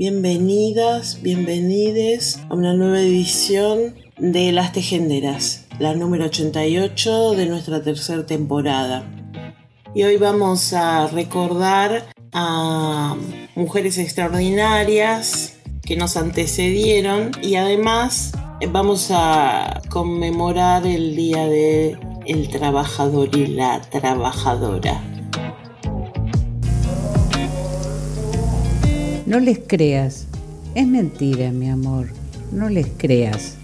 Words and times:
Bienvenidas, 0.00 1.20
bienvenides 1.20 2.40
a 2.48 2.54
una 2.54 2.72
nueva 2.72 3.00
edición 3.00 3.96
de 4.16 4.50
Las 4.50 4.72
Tejenderas, 4.72 5.66
la 5.78 5.94
número 5.94 6.24
88 6.24 7.32
de 7.32 7.44
nuestra 7.44 7.82
tercera 7.82 8.24
temporada. 8.24 9.04
Y 9.94 10.04
hoy 10.04 10.16
vamos 10.16 10.72
a 10.72 11.06
recordar 11.08 12.06
a 12.32 13.14
mujeres 13.54 13.98
extraordinarias 13.98 15.58
que 15.82 15.96
nos 15.96 16.16
antecedieron 16.16 17.32
y 17.42 17.56
además 17.56 18.32
vamos 18.70 19.10
a 19.10 19.82
conmemorar 19.90 20.86
el 20.86 21.14
Día 21.14 21.46
de 21.46 21.98
el 22.24 22.48
Trabajador 22.48 23.36
y 23.36 23.48
la 23.48 23.82
Trabajadora. 23.82 25.19
No 29.30 29.38
les 29.38 29.60
creas, 29.60 30.26
es 30.74 30.88
mentira, 30.88 31.52
mi 31.52 31.68
amor, 31.70 32.08
no 32.50 32.68
les 32.68 32.88
creas. 32.96 33.54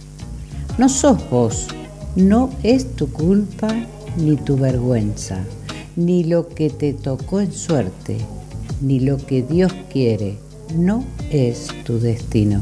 No 0.78 0.89
sos 0.89 1.28
vos, 1.28 1.67
no 2.14 2.50
es 2.62 2.95
tu 2.95 3.11
culpa 3.11 3.75
ni 4.17 4.37
tu 4.37 4.56
vergüenza, 4.56 5.42
ni 5.97 6.22
lo 6.22 6.50
que 6.50 6.70
te 6.70 6.92
tocó 6.92 7.41
en 7.41 7.50
suerte, 7.50 8.17
ni 8.81 9.00
lo 9.00 9.17
que 9.17 9.42
Dios 9.42 9.72
quiere, 9.92 10.39
no 10.77 11.05
es 11.33 11.67
tu 11.83 11.98
destino. 11.98 12.61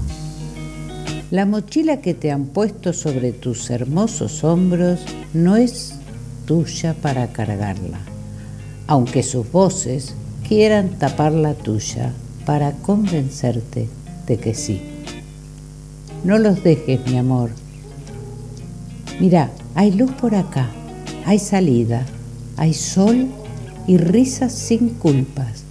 La 1.30 1.44
mochila 1.44 2.00
que 2.00 2.14
te 2.14 2.30
han 2.30 2.46
puesto 2.46 2.94
sobre 2.94 3.32
tus 3.32 3.68
hermosos 3.68 4.44
hombros 4.44 5.00
no 5.34 5.56
es 5.56 5.92
tuya 6.46 6.94
para 6.94 7.30
cargarla, 7.34 8.00
aunque 8.86 9.22
sus 9.22 9.52
voces 9.52 10.14
quieran 10.48 10.98
tapar 10.98 11.32
la 11.32 11.52
tuya 11.52 12.14
para 12.44 12.72
convencerte 12.72 13.88
de 14.26 14.36
que 14.38 14.54
sí. 14.54 14.82
No 16.24 16.38
los 16.38 16.62
dejes, 16.62 17.00
mi 17.06 17.18
amor. 17.18 17.50
Mira, 19.20 19.50
hay 19.74 19.92
luz 19.92 20.10
por 20.12 20.34
acá, 20.34 20.68
hay 21.24 21.38
salida, 21.38 22.04
hay 22.56 22.74
sol 22.74 23.28
y 23.86 23.96
risas 23.96 24.52
sin 24.52 24.90
culpas, 24.90 25.64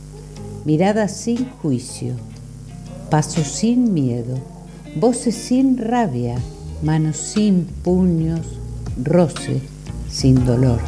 miradas 0.66 1.12
sin 1.12 1.50
juicio, 1.50 2.14
pasos 3.10 3.48
sin 3.48 3.94
miedo, 3.94 4.38
voces 4.96 5.36
sin 5.36 5.78
rabia, 5.78 6.36
manos 6.84 7.18
sin 7.18 7.66
puños, 7.66 8.60
roce 9.02 9.62
sin 10.10 10.46
dolor. 10.46 10.80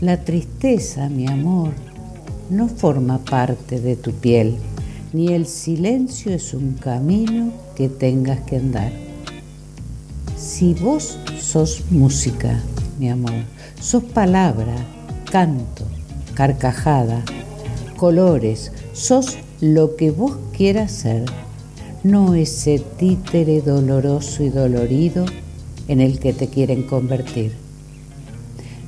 La 0.00 0.24
tristeza, 0.24 1.08
mi 1.08 1.26
amor, 1.26 1.72
no 2.50 2.68
forma 2.68 3.18
parte 3.18 3.80
de 3.80 3.96
tu 3.96 4.12
piel, 4.12 4.56
ni 5.12 5.28
el 5.28 5.46
silencio 5.46 6.32
es 6.32 6.54
un 6.54 6.74
camino 6.74 7.52
que 7.74 7.88
tengas 7.88 8.40
que 8.40 8.56
andar. 8.56 8.92
Si 10.36 10.74
vos 10.74 11.18
sos 11.40 11.84
música, 11.90 12.60
mi 12.98 13.10
amor, 13.10 13.44
sos 13.80 14.04
palabra, 14.04 14.74
canto, 15.30 15.84
carcajada, 16.34 17.22
colores, 17.96 18.72
sos 18.92 19.38
lo 19.60 19.96
que 19.96 20.10
vos 20.10 20.36
quieras 20.56 20.92
ser, 20.92 21.24
no 22.02 22.34
ese 22.34 22.78
títere 22.78 23.62
doloroso 23.62 24.42
y 24.42 24.50
dolorido 24.50 25.24
en 25.88 26.00
el 26.00 26.18
que 26.18 26.32
te 26.32 26.48
quieren 26.48 26.82
convertir. 26.82 27.52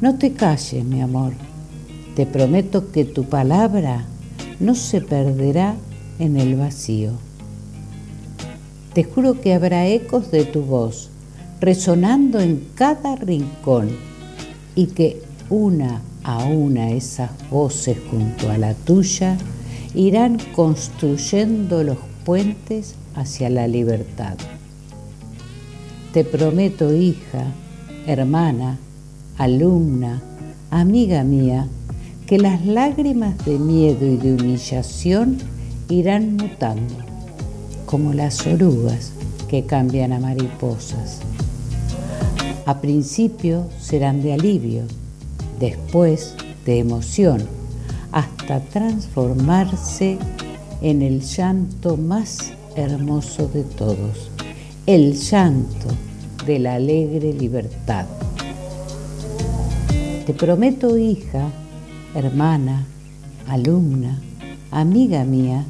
No 0.00 0.18
te 0.18 0.32
calles, 0.32 0.84
mi 0.84 1.00
amor, 1.00 1.32
te 2.16 2.24
prometo 2.24 2.90
que 2.92 3.04
tu 3.04 3.24
palabra 3.24 4.06
no 4.58 4.74
se 4.74 5.02
perderá 5.02 5.76
en 6.18 6.38
el 6.38 6.56
vacío. 6.56 7.12
Te 8.94 9.04
juro 9.04 9.42
que 9.42 9.52
habrá 9.52 9.86
ecos 9.86 10.30
de 10.30 10.46
tu 10.46 10.62
voz 10.62 11.10
resonando 11.60 12.40
en 12.40 12.68
cada 12.74 13.16
rincón 13.16 13.90
y 14.74 14.86
que 14.86 15.20
una 15.50 16.00
a 16.24 16.46
una 16.46 16.90
esas 16.90 17.30
voces 17.50 17.98
junto 18.10 18.50
a 18.50 18.56
la 18.56 18.72
tuya 18.72 19.36
irán 19.94 20.38
construyendo 20.54 21.84
los 21.84 21.98
puentes 22.24 22.94
hacia 23.14 23.50
la 23.50 23.68
libertad. 23.68 24.38
Te 26.14 26.24
prometo, 26.24 26.94
hija, 26.94 27.52
hermana, 28.06 28.78
alumna, 29.36 30.22
amiga 30.70 31.22
mía, 31.22 31.68
que 32.26 32.38
las 32.38 32.66
lágrimas 32.66 33.38
de 33.44 33.56
miedo 33.56 34.04
y 34.04 34.16
de 34.16 34.34
humillación 34.34 35.38
irán 35.88 36.36
mutando, 36.36 36.94
como 37.86 38.12
las 38.12 38.44
orugas 38.48 39.12
que 39.48 39.64
cambian 39.64 40.12
a 40.12 40.18
mariposas. 40.18 41.20
A 42.64 42.80
principio 42.80 43.68
serán 43.80 44.22
de 44.22 44.32
alivio, 44.32 44.82
después 45.60 46.34
de 46.64 46.80
emoción, 46.80 47.44
hasta 48.10 48.58
transformarse 48.58 50.18
en 50.82 51.02
el 51.02 51.20
llanto 51.20 51.96
más 51.96 52.52
hermoso 52.74 53.46
de 53.46 53.62
todos, 53.62 54.32
el 54.86 55.14
llanto 55.14 55.88
de 56.44 56.58
la 56.58 56.74
alegre 56.74 57.32
libertad. 57.32 58.06
Te 60.26 60.34
prometo, 60.34 60.98
hija, 60.98 61.52
hermana, 62.16 62.86
alumna, 63.46 64.18
amiga 64.70 65.24
mía, 65.24 65.64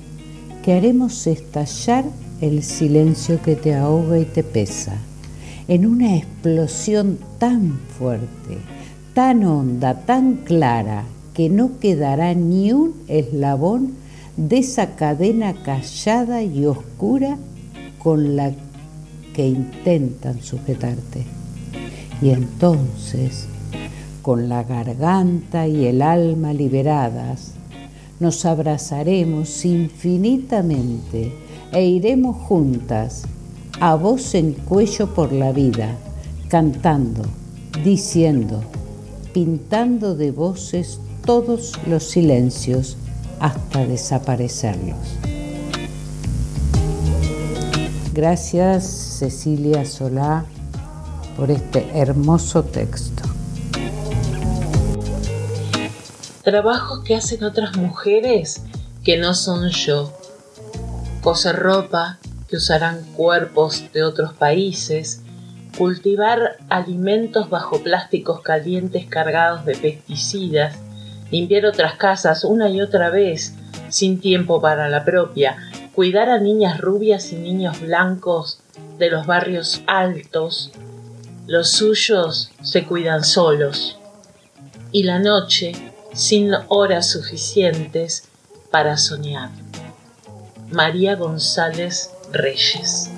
que 0.62 0.74
haremos 0.74 1.26
estallar 1.26 2.04
el 2.40 2.62
silencio 2.62 3.42
que 3.42 3.56
te 3.56 3.74
ahoga 3.74 4.18
y 4.18 4.24
te 4.24 4.44
pesa, 4.44 4.96
en 5.66 5.86
una 5.86 6.16
explosión 6.16 7.18
tan 7.38 7.80
fuerte, 7.98 8.58
tan 9.12 9.44
honda, 9.44 10.02
tan 10.02 10.36
clara, 10.36 11.02
que 11.34 11.50
no 11.50 11.78
quedará 11.80 12.32
ni 12.34 12.72
un 12.72 12.94
eslabón 13.08 13.94
de 14.36 14.58
esa 14.58 14.94
cadena 14.94 15.52
callada 15.64 16.44
y 16.44 16.64
oscura 16.64 17.38
con 17.98 18.36
la 18.36 18.52
que 19.34 19.48
intentan 19.48 20.40
sujetarte. 20.40 21.24
Y 22.22 22.30
entonces 22.30 23.48
con 24.26 24.48
la 24.48 24.64
garganta 24.64 25.68
y 25.68 25.86
el 25.86 26.02
alma 26.02 26.52
liberadas, 26.52 27.52
nos 28.18 28.44
abrazaremos 28.44 29.64
infinitamente 29.64 31.32
e 31.70 31.84
iremos 31.84 32.36
juntas, 32.36 33.22
a 33.78 33.94
voz 33.94 34.34
en 34.34 34.54
cuello 34.54 35.14
por 35.14 35.30
la 35.32 35.52
vida, 35.52 35.94
cantando, 36.48 37.22
diciendo, 37.84 38.62
pintando 39.32 40.16
de 40.16 40.32
voces 40.32 40.98
todos 41.24 41.74
los 41.86 42.02
silencios 42.02 42.96
hasta 43.38 43.86
desaparecerlos. 43.86 44.96
Gracias 48.12 48.86
Cecilia 49.20 49.84
Solá 49.84 50.44
por 51.36 51.52
este 51.52 51.86
hermoso 51.94 52.64
texto. 52.64 53.35
Trabajos 56.46 57.00
que 57.02 57.16
hacen 57.16 57.42
otras 57.42 57.76
mujeres 57.76 58.62
que 59.02 59.16
no 59.16 59.34
son 59.34 59.68
yo. 59.70 60.16
Coser 61.20 61.56
ropa 61.56 62.20
que 62.48 62.58
usarán 62.58 63.02
cuerpos 63.16 63.82
de 63.92 64.04
otros 64.04 64.32
países 64.32 65.24
cultivar 65.76 66.58
alimentos 66.68 67.50
bajo 67.50 67.82
plásticos 67.82 68.42
calientes 68.42 69.06
cargados 69.06 69.64
de 69.64 69.74
pesticidas, 69.74 70.76
limpiar 71.32 71.66
otras 71.66 71.96
casas 71.96 72.44
una 72.44 72.68
y 72.68 72.80
otra 72.80 73.10
vez 73.10 73.56
sin 73.88 74.20
tiempo 74.20 74.60
para 74.60 74.88
la 74.88 75.04
propia, 75.04 75.56
cuidar 75.96 76.30
a 76.30 76.38
niñas 76.38 76.80
rubias 76.80 77.32
y 77.32 77.38
niños 77.38 77.80
blancos 77.80 78.60
de 79.00 79.10
los 79.10 79.26
barrios 79.26 79.82
altos, 79.88 80.70
los 81.48 81.72
suyos 81.72 82.52
se 82.62 82.84
cuidan 82.84 83.24
solos. 83.24 83.98
Y 84.92 85.02
la 85.02 85.18
noche, 85.18 85.72
sin 86.16 86.50
horas 86.68 87.10
suficientes 87.10 88.24
para 88.72 88.96
soñar. 88.96 89.50
María 90.72 91.14
González 91.14 92.10
Reyes. 92.32 93.10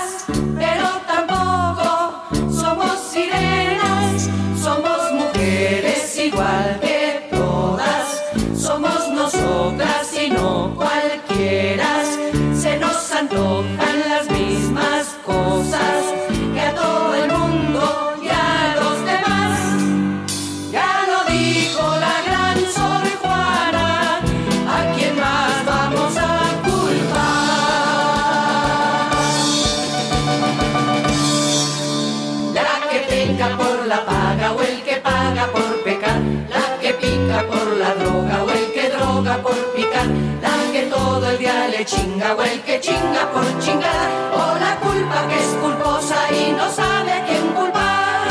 chinga 41.84 42.36
o 42.36 42.42
el 42.42 42.62
que 42.62 42.80
chinga 42.80 43.30
por 43.34 43.46
chingar, 43.60 44.10
o 44.34 44.58
la 44.60 44.76
culpa 44.80 45.28
que 45.28 45.36
es 45.36 45.52
culposa 45.62 46.16
y 46.32 46.52
no 46.54 46.72
sabe 46.72 47.12
a 47.12 47.26
quién 47.26 47.48
culpar. 47.54 48.28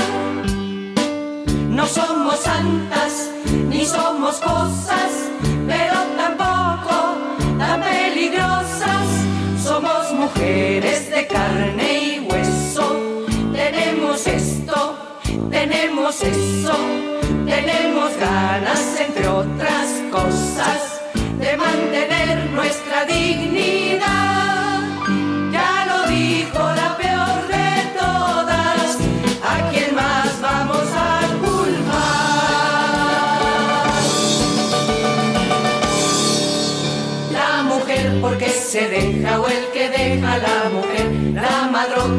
No 1.69 1.87
somos 1.87 2.39
santas 2.39 3.31
ni 3.69 3.85
somos 3.85 4.37
cosas, 4.37 5.11
pero 5.67 5.95
tampoco 6.17 7.17
tan 7.59 7.83
peligrosas. 7.83 9.09
Somos 9.63 10.13
mujeres 10.13 11.11
de 11.11 11.27
carne 11.27 11.89
y 12.03 12.21
hueso. 12.21 12.97
Tenemos 13.53 14.27
esto, 14.27 14.97
tenemos 15.51 16.23
eso, 16.23 16.77
tenemos 17.45 18.17
ganas 18.17 19.01
entre 19.01 19.29
otras 19.29 19.89
cosas 20.11 20.94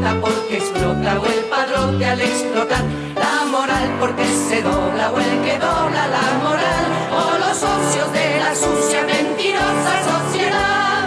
madrota 0.05 0.21
porque 0.21 0.57
explota 0.57 1.19
o 1.19 1.25
el 1.25 1.43
padrote 1.45 2.05
al 2.05 2.21
explotar, 2.21 2.83
la 3.15 3.45
moral 3.45 3.89
porque 3.99 4.25
se 4.25 4.61
dobla 4.61 5.11
o 5.11 5.19
el 5.19 5.41
que 5.43 5.57
dobla 5.57 6.07
la 6.07 6.27
moral, 6.43 6.85
o 7.11 7.37
los 7.39 7.57
socios 7.57 8.11
de 8.13 8.39
la 8.39 8.55
sucia 8.55 9.03
mentirosa 9.03 9.93
sociedad. 10.11 11.05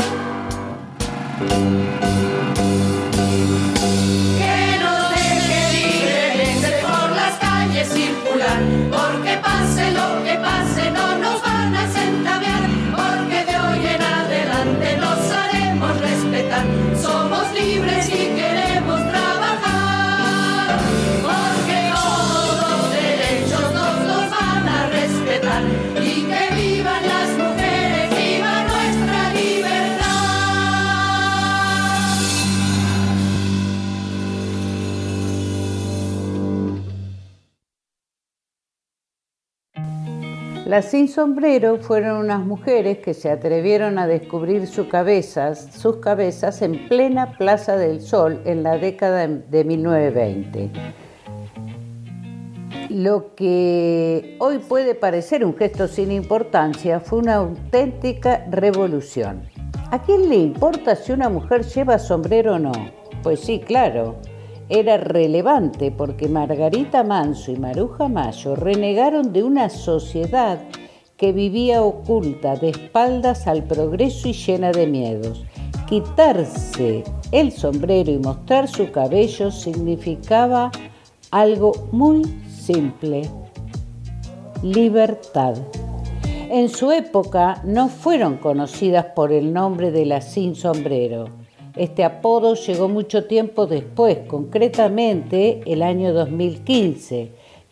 Las 40.78 40.92
sin 40.92 41.08
sombrero 41.08 41.78
fueron 41.78 42.18
unas 42.18 42.46
mujeres 42.46 42.98
que 42.98 43.12
se 43.12 43.32
atrevieron 43.32 43.98
a 43.98 44.06
descubrir 44.06 44.68
sus 44.68 44.86
cabezas, 44.86 45.70
sus 45.74 45.96
cabezas 45.96 46.62
en 46.62 46.86
plena 46.86 47.36
Plaza 47.36 47.76
del 47.76 48.00
Sol 48.00 48.40
en 48.44 48.62
la 48.62 48.78
década 48.78 49.26
de 49.26 49.64
1920. 49.64 50.70
Lo 52.90 53.34
que 53.34 54.36
hoy 54.38 54.58
puede 54.58 54.94
parecer 54.94 55.44
un 55.44 55.56
gesto 55.56 55.88
sin 55.88 56.12
importancia 56.12 57.00
fue 57.00 57.18
una 57.18 57.34
auténtica 57.34 58.46
revolución. 58.48 59.48
¿A 59.90 60.00
quién 60.00 60.28
le 60.28 60.36
importa 60.36 60.94
si 60.94 61.10
una 61.10 61.28
mujer 61.28 61.64
lleva 61.64 61.98
sombrero 61.98 62.54
o 62.54 62.58
no? 62.60 62.70
Pues 63.24 63.40
sí, 63.40 63.58
claro, 63.58 64.14
era 64.68 64.98
relevante 64.98 65.90
porque 65.90 66.28
Margarita 66.28 67.02
Manso 67.02 67.50
y 67.50 67.56
Maruja 67.56 68.08
Mayo 68.08 68.54
renegaron 68.54 69.32
de 69.32 69.42
una 69.42 69.70
sociedad 69.70 70.58
que 71.16 71.32
vivía 71.32 71.82
oculta, 71.82 72.54
de 72.56 72.70
espaldas 72.70 73.46
al 73.46 73.64
progreso 73.64 74.28
y 74.28 74.32
llena 74.32 74.70
de 74.70 74.86
miedos. 74.86 75.44
Quitarse 75.88 77.02
el 77.32 77.50
sombrero 77.50 78.12
y 78.12 78.18
mostrar 78.18 78.68
su 78.68 78.90
cabello 78.92 79.50
significaba 79.50 80.70
algo 81.30 81.72
muy 81.90 82.22
simple, 82.48 83.28
libertad. 84.62 85.56
En 86.50 86.68
su 86.68 86.92
época 86.92 87.60
no 87.64 87.88
fueron 87.88 88.36
conocidas 88.36 89.06
por 89.16 89.32
el 89.32 89.52
nombre 89.52 89.90
de 89.90 90.06
las 90.06 90.32
sin 90.32 90.54
sombrero. 90.54 91.26
Este 91.78 92.02
apodo 92.02 92.54
llegó 92.54 92.88
mucho 92.88 93.26
tiempo 93.26 93.68
después, 93.68 94.18
concretamente 94.26 95.60
el 95.64 95.82
año 95.84 96.12
2015. 96.12 97.30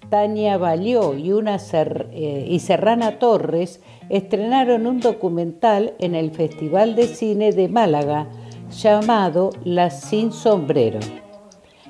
Tania 0.08 0.58
Valió 0.58 1.16
y, 1.16 1.32
una 1.32 1.56
eh, 1.56 2.46
y 2.48 2.60
Serrana 2.60 3.18
Torres 3.18 3.80
estrenaron 4.08 4.86
un 4.86 5.00
documental 5.00 5.94
en 5.98 6.14
el 6.14 6.30
Festival 6.30 6.94
de 6.94 7.08
Cine 7.08 7.50
de 7.50 7.68
Málaga 7.68 8.28
llamado 8.70 9.50
Las 9.64 10.02
Sin 10.02 10.30
Sombrero. 10.30 11.00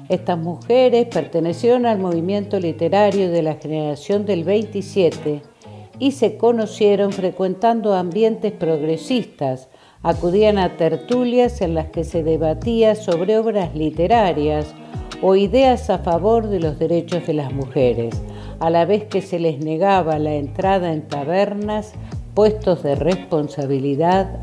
Estas 0.09 0.39
mujeres 0.39 1.09
pertenecieron 1.13 1.85
al 1.85 1.99
movimiento 1.99 2.59
literario 2.59 3.31
de 3.31 3.43
la 3.43 3.57
generación 3.57 4.25
del 4.25 4.45
27 4.45 5.43
y 5.99 6.13
se 6.13 6.39
conocieron 6.39 7.13
frecuentando 7.13 7.93
ambientes 7.93 8.53
progresistas. 8.53 9.69
Acudían 10.07 10.57
a 10.57 10.77
tertulias 10.77 11.61
en 11.61 11.75
las 11.75 11.87
que 11.87 12.05
se 12.05 12.23
debatía 12.23 12.95
sobre 12.95 13.39
obras 13.39 13.75
literarias 13.75 14.73
o 15.21 15.35
ideas 15.35 15.91
a 15.91 15.99
favor 15.99 16.47
de 16.47 16.61
los 16.61 16.79
derechos 16.79 17.27
de 17.27 17.35
las 17.35 17.53
mujeres, 17.53 18.15
a 18.61 18.71
la 18.71 18.85
vez 18.85 19.07
que 19.07 19.21
se 19.21 19.41
les 19.41 19.59
negaba 19.59 20.21
la 20.21 20.35
entrada 20.35 20.93
en 20.93 21.09
tabernas, 21.09 21.93
puestos 22.35 22.85
de 22.85 22.95
responsabilidad 22.95 24.41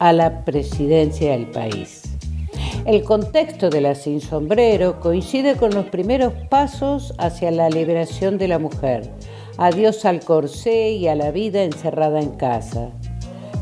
a 0.00 0.12
la 0.12 0.44
presidencia 0.44 1.30
del 1.30 1.46
país. 1.46 2.02
El 2.86 3.04
contexto 3.04 3.70
de 3.70 3.82
la 3.82 3.94
sin 3.94 4.20
sombrero 4.20 4.98
coincide 4.98 5.54
con 5.54 5.76
los 5.76 5.86
primeros 5.86 6.32
pasos 6.50 7.14
hacia 7.18 7.52
la 7.52 7.70
liberación 7.70 8.36
de 8.36 8.48
la 8.48 8.58
mujer. 8.58 9.12
Adiós 9.58 10.04
al 10.04 10.24
corsé 10.24 10.90
y 10.90 11.06
a 11.06 11.14
la 11.14 11.30
vida 11.30 11.62
encerrada 11.62 12.20
en 12.20 12.30
casa. 12.30 12.90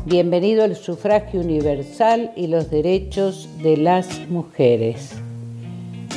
Bienvenido 0.07 0.63
al 0.63 0.75
sufragio 0.75 1.39
universal 1.39 2.31
y 2.35 2.45
los 2.45 2.69
derechos 2.69 3.49
de 3.63 3.75
las 3.75 4.29
mujeres. 4.29 5.15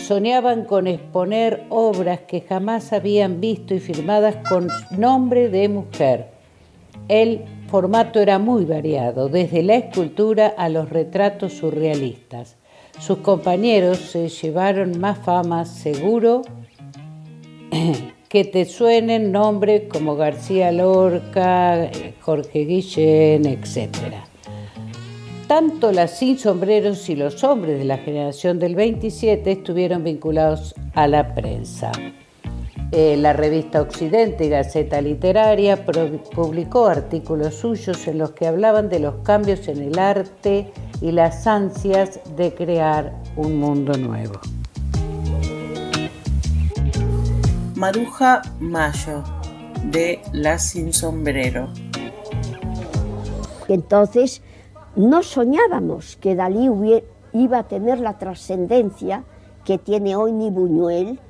Soñaban 0.07 0.66
con 0.66 0.87
exponer 0.87 1.64
obras 1.71 2.21
que 2.28 2.42
jamás 2.42 2.92
habían 2.92 3.40
visto 3.40 3.75
y 3.75 3.80
firmadas 3.80 4.47
con 4.47 4.68
nombre 4.90 5.49
de 5.49 5.71
mujer. 5.71 6.26
El 7.09 7.47
formato 7.71 8.21
era 8.21 8.38
muy 8.38 8.66
variado, 8.66 9.30
desde 9.30 9.62
la 9.62 9.76
escultura 9.76 10.49
a 10.49 10.68
los 10.68 10.90
retratos 10.90 11.54
surrealistas. 11.54 12.57
Sus 12.99 13.21
compañeros 13.21 13.97
se 14.00 14.28
llevaron 14.28 15.00
más 15.00 15.16
fama, 15.16 15.64
seguro, 15.64 16.42
que 18.29 18.45
te 18.45 18.67
suenen 18.67 19.33
nombres 19.33 19.85
como 19.91 20.17
García 20.17 20.71
Lorca, 20.71 21.91
Jorge 22.21 22.67
Guillén, 22.67 23.47
etc. 23.47 23.89
Tanto 25.47 25.93
las 25.93 26.19
sin 26.19 26.39
sombreros 26.39 27.09
y 27.09 27.17
los 27.17 27.43
hombres 27.43 27.79
de 27.79 27.87
la 27.87 27.97
generación 27.97 28.59
del 28.59 28.75
27 28.75 29.51
estuvieron 29.51 30.05
vinculados 30.05 30.75
a 30.95 31.09
la 31.09 31.35
prensa. 31.35 31.91
Eh, 32.93 33.17
la 33.19 33.33
revista 33.33 33.81
Occidente 33.83 34.47
y 34.47 34.49
Gaceta 34.51 35.01
Literaria 35.01 35.85
publicó 36.35 36.87
artículos 36.87 37.55
suyos 37.55 38.07
en 38.09 38.19
los 38.19 38.33
que 38.33 38.47
hablaban 38.47 38.89
de 38.89 38.99
los 38.99 39.17
cambios 39.17 39.69
en 39.69 39.83
el 39.83 39.99
arte 39.99 40.71
y 41.01 41.13
las 41.13 41.47
ansias 41.47 42.21
de 42.37 42.55
crear 42.55 43.15
un 43.37 43.59
mundo 43.59 43.93
nuevo. 43.95 44.41
Maruja 47.79 48.43
Mayo, 48.59 49.23
de 49.85 50.21
La 50.33 50.59
Sin 50.59 50.93
Sombrero. 50.93 51.69
Entonces, 53.69 54.43
no 54.97 55.23
soñábamos 55.23 56.17
que 56.17 56.35
Dalí 56.35 56.69
iba 57.33 57.59
a 57.61 57.69
tener 57.69 58.01
la 58.01 58.19
trascendencia 58.19 59.23
que 59.65 59.79
tiene 59.79 60.17
hoy 60.17 60.33
ni 60.33 60.51
Buñuel, 60.51 61.21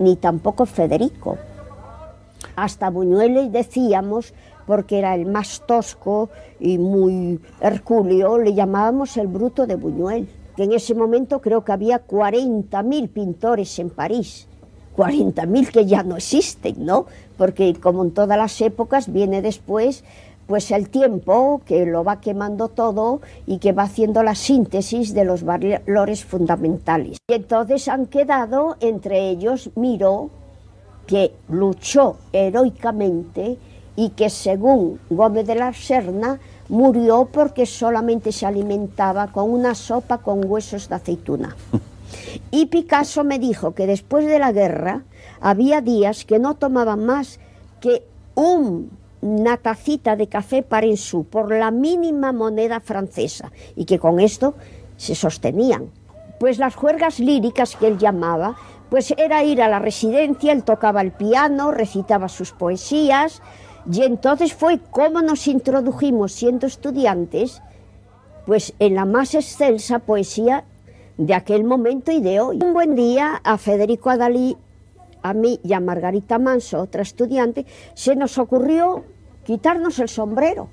ni 0.00 0.16
tampoco 0.16 0.66
Federico. 0.66 1.38
Hasta 2.56 2.90
Buñuel 2.90 3.52
decíamos, 3.52 4.34
porque 4.66 4.98
era 4.98 5.14
el 5.14 5.26
más 5.26 5.62
tosco 5.68 6.30
y 6.58 6.78
muy 6.78 7.40
hercúleo, 7.60 8.38
le 8.38 8.54
llamábamos 8.54 9.16
el 9.18 9.28
bruto 9.28 9.68
de 9.68 9.76
Buñuel. 9.76 10.28
Que 10.56 10.64
en 10.64 10.72
ese 10.72 10.96
momento 10.96 11.40
creo 11.40 11.64
que 11.64 11.70
había 11.70 12.04
40.000 12.04 13.08
pintores 13.08 13.78
en 13.78 13.90
París 13.90 14.48
40.000 14.96 15.70
que 15.70 15.86
ya 15.86 16.02
no 16.02 16.16
existen, 16.16 16.84
¿no? 16.84 17.06
Porque 17.36 17.74
como 17.74 18.04
en 18.04 18.12
todas 18.12 18.38
las 18.38 18.60
épocas 18.60 19.12
viene 19.12 19.42
después 19.42 20.04
pues 20.46 20.70
el 20.70 20.88
tiempo 20.88 21.60
que 21.66 21.86
lo 21.86 22.04
va 22.04 22.20
quemando 22.20 22.68
todo 22.68 23.20
y 23.46 23.58
que 23.58 23.72
va 23.72 23.84
haciendo 23.84 24.22
la 24.22 24.34
síntesis 24.34 25.12
de 25.12 25.24
los 25.24 25.42
valores 25.42 26.24
fundamentales. 26.24 27.18
Y 27.28 27.34
entonces 27.34 27.88
han 27.88 28.06
quedado 28.06 28.76
entre 28.80 29.28
ellos 29.28 29.70
Miró, 29.74 30.30
que 31.06 31.32
luchó 31.48 32.16
heroicamente 32.32 33.58
y 33.96 34.10
que 34.10 34.30
según 34.30 35.00
Gómez 35.10 35.46
de 35.46 35.54
la 35.56 35.72
Serna 35.72 36.38
murió 36.68 37.28
porque 37.32 37.66
solamente 37.66 38.32
se 38.32 38.46
alimentaba 38.46 39.28
con 39.28 39.50
una 39.50 39.74
sopa 39.74 40.18
con 40.18 40.44
huesos 40.44 40.88
de 40.88 40.94
aceituna. 40.94 41.56
Y 42.50 42.66
Picasso 42.66 43.24
me 43.24 43.38
dijo 43.38 43.74
que 43.74 43.86
después 43.86 44.26
de 44.26 44.38
la 44.38 44.52
guerra 44.52 45.02
había 45.40 45.80
días 45.80 46.24
que 46.24 46.38
no 46.38 46.54
tomaban 46.54 47.04
más 47.04 47.40
que 47.80 48.02
una 48.34 49.56
tacita 49.56 50.16
de 50.16 50.28
café 50.28 50.62
parensú 50.62 51.24
por 51.24 51.54
la 51.54 51.70
mínima 51.70 52.32
moneda 52.32 52.80
francesa 52.80 53.52
y 53.74 53.84
que 53.84 53.98
con 53.98 54.20
esto 54.20 54.54
se 54.96 55.14
sostenían. 55.14 55.90
Pues 56.38 56.58
las 56.58 56.74
juergas 56.74 57.18
líricas 57.18 57.76
que 57.76 57.88
él 57.88 57.98
llamaba, 57.98 58.56
pues 58.90 59.12
era 59.16 59.42
ir 59.42 59.62
a 59.62 59.68
la 59.68 59.78
residencia, 59.78 60.52
él 60.52 60.64
tocaba 60.64 61.00
el 61.00 61.12
piano, 61.12 61.70
recitaba 61.70 62.28
sus 62.28 62.52
poesías 62.52 63.42
y 63.90 64.02
entonces 64.02 64.52
fue 64.52 64.80
como 64.90 65.22
nos 65.22 65.46
introdujimos 65.46 66.32
siendo 66.32 66.66
estudiantes, 66.66 67.62
pues 68.44 68.74
en 68.78 68.94
la 68.94 69.04
más 69.04 69.34
excelsa 69.34 69.98
poesía 70.00 70.64
de 71.18 71.34
aquel 71.34 71.64
momento 71.64 72.12
y 72.12 72.20
de 72.20 72.40
hoy. 72.40 72.58
Un 72.62 72.72
buen 72.72 72.94
día 72.94 73.40
a 73.42 73.58
Federico 73.58 74.10
Adalí, 74.10 74.56
a 75.22 75.32
mí 75.32 75.60
y 75.62 75.72
a 75.72 75.80
Margarita 75.80 76.38
Manso, 76.38 76.80
otra 76.80 77.02
estudiante, 77.02 77.66
se 77.94 78.16
nos 78.16 78.38
ocurrió 78.38 79.04
quitarnos 79.44 79.98
el 79.98 80.08
sombrero 80.08 80.68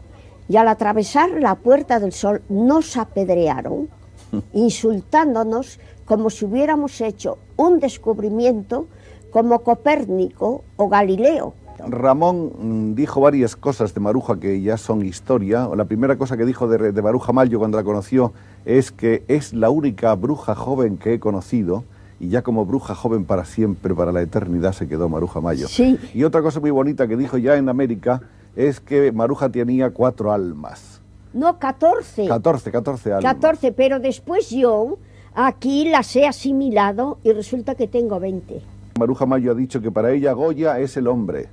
y 0.50 0.58
al 0.58 0.68
atravesar 0.68 1.30
la 1.40 1.56
Puerta 1.56 2.00
del 2.00 2.12
Sol 2.12 2.42
nos 2.50 2.98
apedrearon, 2.98 3.90
insultándonos 4.54 5.80
como 6.06 6.30
si 6.30 6.46
hubiéramos 6.46 7.00
hecho 7.02 7.38
un 7.56 7.80
descubrimiento 7.80 8.88
como 9.32 9.60
Copérnico 9.60 10.64
o 10.76 10.90
Galileo. 10.90 11.54
Ramón 11.88 12.52
mm, 12.92 12.96
dijo 12.96 13.22
varias 13.22 13.56
cosas 13.56 13.94
de 13.94 14.00
Maruja 14.00 14.40
que 14.40 14.62
ya 14.62 14.78
son 14.78 15.06
historia. 15.06 15.68
La 15.76 15.86
primera 15.86 16.18
cosa 16.18 16.38
que 16.38 16.46
dijo 16.46 16.68
de, 16.68 16.92
de 16.92 17.02
Maruja 17.02 17.34
Mayo 17.34 17.58
cuando 17.60 17.78
la 17.78 17.84
conoció 17.84 18.34
es 18.66 18.92
que 18.92 19.24
es 19.28 19.54
la 19.54 19.70
única 19.70 20.14
bruja 20.16 20.56
joven 20.56 20.98
que 20.98 21.14
he 21.14 21.20
conocido 21.20 21.84
y 22.20 22.30
ya 22.30 22.42
como 22.42 22.66
bruja 22.66 22.96
joven 22.96 23.26
para 23.26 23.44
siempre, 23.46 23.94
para 23.94 24.12
la 24.12 24.22
eternidad, 24.22 24.72
se 24.72 24.88
quedó 24.88 25.10
Maruja 25.10 25.42
Mayo. 25.42 25.68
Sí. 25.68 26.00
Y 26.14 26.24
otra 26.24 26.42
cosa 26.42 26.60
muy 26.60 26.72
bonita 26.72 27.08
que 27.08 27.18
dijo 27.18 27.38
ya 27.38 27.58
en 27.58 27.68
América 27.68 28.22
es 28.56 28.80
que 28.80 29.12
Maruja 29.12 29.50
tenía 29.50 29.90
cuatro 29.90 30.32
almas. 30.32 31.02
No, 31.34 31.58
catorce. 31.60 32.28
Catorce, 32.28 32.72
catorce 32.72 33.12
almas. 33.12 33.34
Catorce, 33.34 33.72
pero 33.72 34.00
después 34.00 34.50
yo 34.52 35.00
aquí 35.34 35.90
las 35.90 36.16
he 36.16 36.28
asimilado 36.28 37.18
y 37.24 37.34
resulta 37.34 37.76
que 37.76 37.88
tengo 37.88 38.20
veinte. 38.20 38.62
Maruja 39.00 39.26
Mayo 39.26 39.52
ha 39.52 39.56
dicho 39.56 39.82
que 39.82 39.92
para 39.92 40.12
ella 40.12 40.34
Goya 40.34 40.80
es 40.80 40.96
el 40.98 41.08
hombre, 41.08 41.50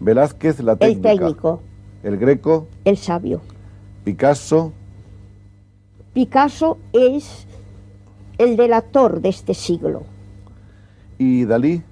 Velázquez 0.00 0.60
la 0.60 0.76
técnica, 0.76 1.12
el 1.12 1.18
técnico, 1.18 1.60
el 2.02 2.16
Greco, 2.16 2.66
el 2.84 2.96
sabio, 2.96 3.42
Picasso, 4.04 4.72
Picasso 6.16 6.78
es 6.94 7.46
el 8.38 8.56
delator 8.56 9.20
de 9.20 9.28
este 9.28 9.52
siglo. 9.52 10.04
¿Y 11.18 11.44
Dalí? 11.44 11.82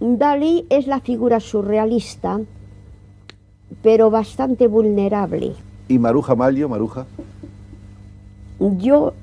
Dalí 0.00 0.66
es 0.68 0.88
la 0.88 0.98
figura 0.98 1.38
surrealista, 1.38 2.40
pero 3.84 4.10
bastante 4.10 4.66
vulnerable. 4.66 5.52
¿Y 5.86 6.00
Maruja 6.00 6.34
Mayo, 6.34 6.68
Maruja? 6.68 7.06
Yo 8.58 9.14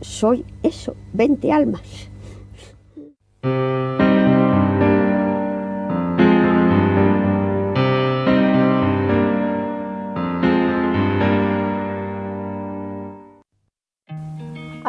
soy 0.00 0.44
eso, 0.62 0.94
20 1.14 1.50
almas. 1.50 2.08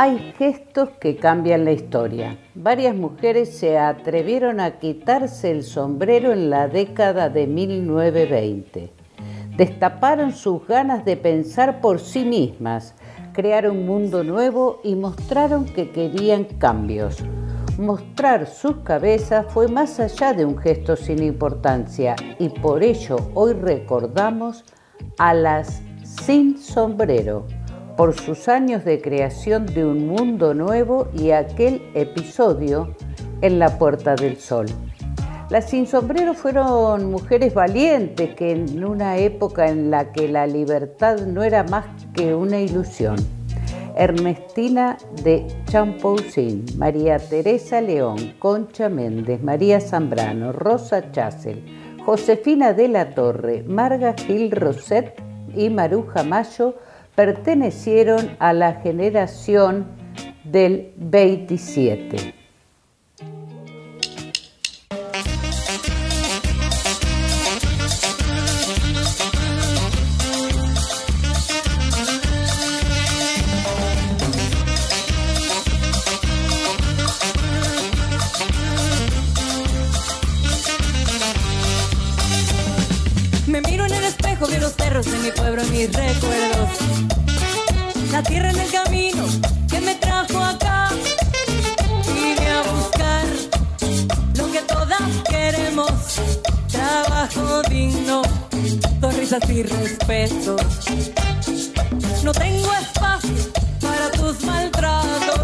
Hay 0.03 0.33
gestos 0.39 0.89
que 0.99 1.15
cambian 1.15 1.63
la 1.63 1.73
historia. 1.73 2.35
Varias 2.55 2.95
mujeres 2.95 3.55
se 3.55 3.77
atrevieron 3.77 4.59
a 4.59 4.79
quitarse 4.79 5.51
el 5.51 5.61
sombrero 5.61 6.31
en 6.31 6.49
la 6.49 6.67
década 6.67 7.29
de 7.29 7.45
1920. 7.45 8.91
Destaparon 9.55 10.31
sus 10.31 10.65
ganas 10.65 11.05
de 11.05 11.17
pensar 11.17 11.81
por 11.81 11.99
sí 11.99 12.25
mismas, 12.25 12.95
crear 13.31 13.69
un 13.69 13.85
mundo 13.85 14.23
nuevo 14.23 14.81
y 14.83 14.95
mostraron 14.95 15.65
que 15.65 15.91
querían 15.91 16.45
cambios. 16.45 17.23
Mostrar 17.77 18.47
sus 18.47 18.77
cabezas 18.77 19.53
fue 19.53 19.67
más 19.67 19.99
allá 19.99 20.33
de 20.33 20.45
un 20.45 20.57
gesto 20.57 20.95
sin 20.95 21.21
importancia 21.21 22.15
y 22.39 22.49
por 22.49 22.81
ello 22.81 23.17
hoy 23.35 23.53
recordamos 23.53 24.65
a 25.19 25.35
las 25.35 25.83
sin 26.03 26.57
sombrero 26.57 27.45
por 28.01 28.19
sus 28.19 28.47
años 28.47 28.83
de 28.83 28.99
creación 28.99 29.67
de 29.67 29.85
un 29.85 30.07
mundo 30.07 30.55
nuevo 30.55 31.09
y 31.13 31.29
aquel 31.29 31.83
episodio 31.93 32.95
en 33.41 33.59
la 33.59 33.77
Puerta 33.77 34.15
del 34.15 34.37
Sol. 34.37 34.65
Las 35.51 35.69
sin 35.69 35.85
sombrero 35.85 36.33
fueron 36.33 37.11
mujeres 37.11 37.53
valientes 37.53 38.33
que 38.33 38.53
en 38.53 38.83
una 38.83 39.17
época 39.17 39.67
en 39.67 39.91
la 39.91 40.11
que 40.13 40.27
la 40.27 40.47
libertad 40.47 41.19
no 41.27 41.43
era 41.43 41.61
más 41.61 41.85
que 42.15 42.33
una 42.33 42.59
ilusión. 42.59 43.17
Ernestina 43.95 44.97
de 45.23 45.45
Champousin, 45.65 46.65
María 46.77 47.19
Teresa 47.19 47.81
León, 47.81 48.33
Concha 48.39 48.89
Méndez, 48.89 49.43
María 49.43 49.79
Zambrano, 49.79 50.53
Rosa 50.53 51.11
Chasel, 51.11 51.63
Josefina 52.03 52.73
de 52.73 52.87
la 52.87 53.13
Torre, 53.13 53.63
Marga 53.67 54.15
Gil 54.15 54.49
Roset 54.49 55.21
y 55.55 55.69
Maruja 55.69 56.23
Mayo 56.23 56.73
pertenecieron 57.15 58.35
a 58.39 58.53
la 58.53 58.75
generación 58.81 59.87
del 60.43 60.93
27. 60.97 62.33
Me 83.47 83.59
miro 83.61 83.85
en 83.85 83.93
el 83.93 84.03
espejo, 84.05 84.47
vi 84.47 84.57
los 84.57 84.71
perros 84.73 85.11
de 85.11 85.19
mi 85.19 85.31
pueblo 85.31 85.61
en 85.61 85.71
mis 85.71 85.91
récords 85.91 86.30
Tierra 88.31 88.49
en 88.49 88.59
el 88.61 88.71
camino 88.71 89.25
que 89.69 89.81
me 89.81 89.93
trajo 89.95 90.39
acá. 90.39 90.87
Vine 92.15 92.49
a 92.49 92.61
buscar 92.61 93.25
lo 94.37 94.51
que 94.53 94.61
todas 94.61 95.01
queremos. 95.29 95.91
Trabajo 96.71 97.61
digno, 97.63 98.21
dos 99.01 99.13
risas 99.17 99.49
y 99.49 99.63
respeto. 99.63 100.55
No 102.23 102.31
tengo 102.31 102.71
espacio 102.73 103.51
para 103.81 104.09
tus 104.11 104.41
maltratos. 104.45 105.41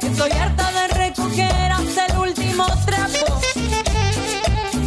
Estoy 0.00 0.30
harta 0.30 0.72
de 0.72 0.88
recoger 0.88 1.70
hasta 1.70 2.06
el 2.06 2.16
último 2.16 2.64
trapo. 2.86 3.40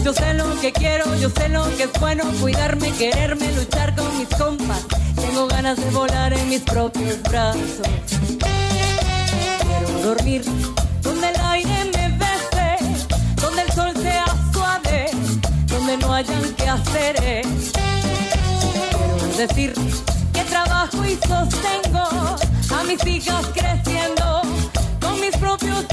Yo 0.04 0.14
sé 0.14 0.34
lo 0.34 0.60
que 0.60 0.74
quiero, 0.74 1.16
yo 1.18 1.30
sé 1.30 1.48
lo 1.48 1.64
que 1.78 1.84
es 1.84 1.94
bueno, 2.00 2.24
cuidarme, 2.42 2.92
quererme, 2.94 3.52
luchar 3.52 3.96
con 3.96 4.18
mis 4.18 4.30
compas. 4.30 4.84
Tengo 5.26 5.48
ganas 5.48 5.78
de 5.78 5.90
volar 5.90 6.34
en 6.34 6.50
mis 6.50 6.62
propios 6.62 7.22
brazos. 7.24 7.88
Quiero 8.40 10.00
dormir 10.04 10.44
donde 11.02 11.30
el 11.30 11.36
aire 11.42 11.86
me 11.86 12.10
bese, 12.18 12.78
donde 13.42 13.64
el 13.64 13.72
sol 13.72 13.92
sea 14.02 14.26
suave, 14.54 15.10
donde 15.66 15.98
no 15.98 16.14
hayan 16.14 16.54
que 16.54 16.70
hacer. 16.70 17.16
Quiero 18.92 19.38
decir 19.38 19.74
que 20.32 20.42
trabajo 20.44 21.04
y 21.04 21.16
sostengo 21.16 22.06
a 22.78 22.84
mis 22.88 23.06
hijas 23.08 23.46
creciendo 23.54 24.42
con 25.02 25.20
mis 25.20 25.36
propios 25.38 25.88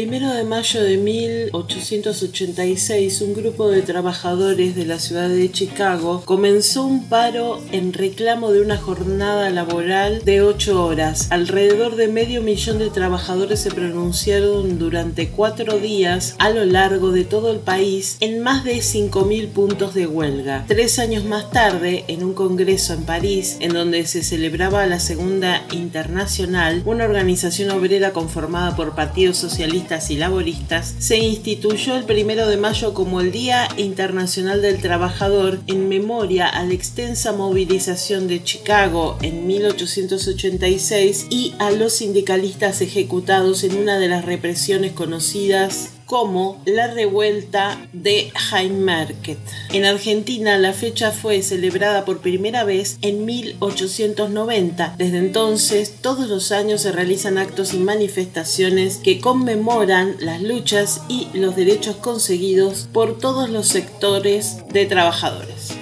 primero 0.00 0.32
de 0.32 0.44
mayo 0.44 0.82
de 0.82 0.96
1886, 0.96 3.20
un 3.20 3.34
grupo 3.34 3.68
de 3.68 3.82
trabajadores 3.82 4.74
de 4.74 4.86
la 4.86 4.98
ciudad 4.98 5.28
de 5.28 5.52
Chicago 5.52 6.22
comenzó 6.24 6.86
un 6.86 7.10
paro 7.10 7.60
en 7.70 7.92
reclamo 7.92 8.50
de 8.50 8.62
una 8.62 8.78
jornada 8.78 9.50
laboral 9.50 10.22
de 10.24 10.40
8 10.40 10.86
horas. 10.86 11.26
Alrededor 11.30 11.96
de 11.96 12.08
medio 12.08 12.40
millón 12.40 12.78
de 12.78 12.88
trabajadores 12.88 13.60
se 13.60 13.72
pronunciaron 13.72 14.78
durante 14.78 15.28
cuatro 15.28 15.78
días 15.78 16.34
a 16.38 16.48
lo 16.48 16.64
largo 16.64 17.12
de 17.12 17.24
todo 17.24 17.50
el 17.50 17.58
país 17.58 18.16
en 18.20 18.40
más 18.40 18.64
de 18.64 18.76
5.000 18.76 19.48
puntos 19.48 19.92
de 19.92 20.06
huelga. 20.06 20.64
Tres 20.66 20.98
años 20.98 21.26
más 21.26 21.50
tarde, 21.50 22.06
en 22.08 22.24
un 22.24 22.32
congreso 22.32 22.94
en 22.94 23.04
París, 23.04 23.58
en 23.60 23.74
donde 23.74 24.06
se 24.06 24.22
celebraba 24.22 24.86
la 24.86 24.98
Segunda 24.98 25.62
Internacional, 25.72 26.80
una 26.86 27.04
organización 27.04 27.70
obrera 27.70 28.14
conformada 28.14 28.74
por 28.74 28.94
partidos 28.94 29.36
socialistas 29.36 29.89
y 29.90 30.16
laboristas, 30.16 30.94
se 31.00 31.18
instituyó 31.18 31.96
el 31.96 32.04
primero 32.04 32.46
de 32.46 32.56
mayo 32.56 32.94
como 32.94 33.20
el 33.20 33.32
Día 33.32 33.66
Internacional 33.76 34.62
del 34.62 34.80
Trabajador 34.80 35.58
en 35.66 35.88
memoria 35.88 36.46
a 36.46 36.64
la 36.64 36.74
extensa 36.74 37.32
movilización 37.32 38.28
de 38.28 38.40
Chicago 38.44 39.18
en 39.20 39.48
1886 39.48 41.26
y 41.28 41.54
a 41.58 41.72
los 41.72 41.94
sindicalistas 41.94 42.82
ejecutados 42.82 43.64
en 43.64 43.78
una 43.78 43.98
de 43.98 44.06
las 44.06 44.24
represiones 44.24 44.92
conocidas 44.92 45.90
como 46.10 46.60
la 46.64 46.88
revuelta 46.88 47.78
de 47.92 48.32
Haymarket. 48.50 49.38
En 49.72 49.84
Argentina 49.84 50.58
la 50.58 50.72
fecha 50.72 51.12
fue 51.12 51.40
celebrada 51.40 52.04
por 52.04 52.18
primera 52.18 52.64
vez 52.64 52.98
en 53.00 53.24
1890. 53.24 54.96
Desde 54.98 55.18
entonces 55.18 55.94
todos 56.02 56.28
los 56.28 56.50
años 56.50 56.80
se 56.80 56.90
realizan 56.90 57.38
actos 57.38 57.74
y 57.74 57.78
manifestaciones 57.78 58.96
que 58.96 59.20
conmemoran 59.20 60.16
las 60.18 60.42
luchas 60.42 61.02
y 61.08 61.28
los 61.32 61.54
derechos 61.54 61.94
conseguidos 61.94 62.88
por 62.92 63.16
todos 63.16 63.48
los 63.48 63.68
sectores 63.68 64.64
de 64.72 64.86
trabajadores. 64.86 65.79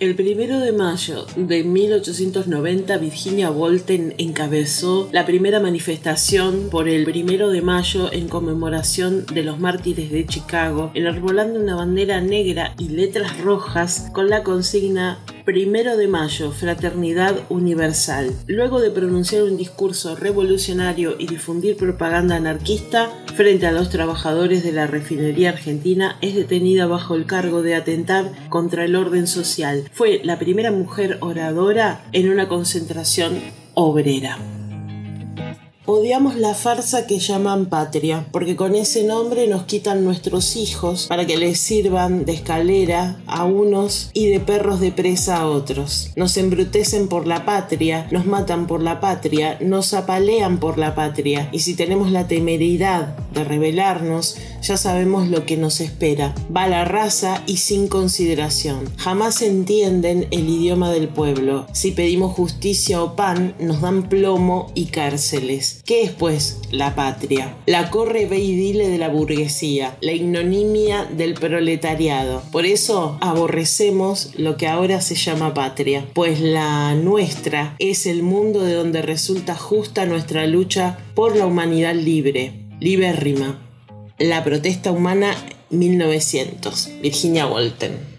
El 0.00 0.14
primero 0.14 0.60
de 0.60 0.70
mayo 0.70 1.26
de 1.34 1.64
1890, 1.64 2.98
Virginia 2.98 3.50
Bolten 3.50 4.14
encabezó 4.18 5.08
la 5.10 5.26
primera 5.26 5.58
manifestación 5.58 6.68
por 6.70 6.88
el 6.88 7.02
primero 7.04 7.50
de 7.50 7.62
mayo 7.62 8.12
en 8.12 8.28
conmemoración 8.28 9.26
de 9.26 9.42
los 9.42 9.58
mártires 9.58 10.12
de 10.12 10.24
Chicago, 10.24 10.92
enarbolando 10.94 11.58
una 11.58 11.74
bandera 11.74 12.20
negra 12.20 12.76
y 12.78 12.90
letras 12.90 13.40
rojas 13.40 14.08
con 14.12 14.30
la 14.30 14.44
consigna 14.44 15.18
Primero 15.48 15.96
de 15.96 16.08
mayo, 16.08 16.52
fraternidad 16.52 17.34
universal. 17.48 18.34
Luego 18.46 18.82
de 18.82 18.90
pronunciar 18.90 19.44
un 19.44 19.56
discurso 19.56 20.14
revolucionario 20.14 21.16
y 21.18 21.26
difundir 21.26 21.78
propaganda 21.78 22.36
anarquista 22.36 23.08
frente 23.34 23.66
a 23.66 23.72
los 23.72 23.88
trabajadores 23.88 24.62
de 24.62 24.72
la 24.72 24.86
refinería 24.86 25.48
argentina, 25.48 26.18
es 26.20 26.34
detenida 26.34 26.86
bajo 26.86 27.14
el 27.14 27.24
cargo 27.24 27.62
de 27.62 27.76
atentar 27.76 28.30
contra 28.50 28.84
el 28.84 28.94
orden 28.94 29.26
social. 29.26 29.88
Fue 29.90 30.20
la 30.22 30.38
primera 30.38 30.70
mujer 30.70 31.16
oradora 31.22 32.04
en 32.12 32.28
una 32.28 32.46
concentración 32.46 33.40
obrera. 33.72 34.36
Odiamos 35.90 36.36
la 36.36 36.52
farsa 36.52 37.06
que 37.06 37.18
llaman 37.18 37.64
patria, 37.64 38.26
porque 38.30 38.56
con 38.56 38.74
ese 38.74 39.04
nombre 39.04 39.46
nos 39.46 39.62
quitan 39.62 40.04
nuestros 40.04 40.54
hijos 40.54 41.06
para 41.06 41.26
que 41.26 41.38
les 41.38 41.58
sirvan 41.58 42.26
de 42.26 42.34
escalera 42.34 43.22
a 43.26 43.46
unos 43.46 44.10
y 44.12 44.26
de 44.26 44.38
perros 44.38 44.80
de 44.80 44.92
presa 44.92 45.38
a 45.38 45.48
otros. 45.48 46.10
Nos 46.14 46.36
embrutecen 46.36 47.08
por 47.08 47.26
la 47.26 47.46
patria, 47.46 48.06
nos 48.10 48.26
matan 48.26 48.66
por 48.66 48.82
la 48.82 49.00
patria, 49.00 49.56
nos 49.62 49.94
apalean 49.94 50.60
por 50.60 50.76
la 50.76 50.94
patria, 50.94 51.48
y 51.52 51.60
si 51.60 51.72
tenemos 51.72 52.12
la 52.12 52.28
temeridad 52.28 53.16
de 53.32 53.44
rebelarnos, 53.44 54.36
ya 54.60 54.76
sabemos 54.76 55.28
lo 55.28 55.46
que 55.46 55.56
nos 55.56 55.80
espera. 55.80 56.34
Va 56.54 56.66
la 56.66 56.84
raza 56.84 57.42
y 57.46 57.56
sin 57.56 57.88
consideración. 57.88 58.80
Jamás 58.98 59.40
entienden 59.40 60.28
el 60.32 60.50
idioma 60.50 60.92
del 60.92 61.08
pueblo. 61.08 61.66
Si 61.72 61.92
pedimos 61.92 62.34
justicia 62.34 63.02
o 63.02 63.16
pan, 63.16 63.54
nos 63.58 63.80
dan 63.80 64.10
plomo 64.10 64.70
y 64.74 64.86
cárceles. 64.86 65.77
¿Qué 65.84 66.02
es 66.02 66.10
pues 66.10 66.58
la 66.70 66.94
patria? 66.94 67.56
La 67.66 67.90
corre 67.90 68.26
ve 68.26 68.38
y 68.38 68.54
dile 68.54 68.88
de 68.88 68.98
la 68.98 69.08
burguesía, 69.08 69.96
la 70.00 70.12
ignominia 70.12 71.04
del 71.04 71.34
proletariado. 71.34 72.42
Por 72.52 72.66
eso 72.66 73.18
aborrecemos 73.20 74.32
lo 74.36 74.56
que 74.56 74.66
ahora 74.66 75.00
se 75.00 75.14
llama 75.14 75.54
patria, 75.54 76.06
pues 76.14 76.40
la 76.40 76.94
nuestra 76.94 77.74
es 77.78 78.06
el 78.06 78.22
mundo 78.22 78.62
de 78.62 78.74
donde 78.74 79.02
resulta 79.02 79.54
justa 79.54 80.06
nuestra 80.06 80.46
lucha 80.46 80.98
por 81.14 81.36
la 81.36 81.46
humanidad 81.46 81.94
libre, 81.94 82.52
libérrima. 82.80 83.60
La 84.18 84.44
protesta 84.44 84.90
humana 84.90 85.34
1900, 85.70 86.90
Virginia 87.00 87.46
Walton. 87.46 88.17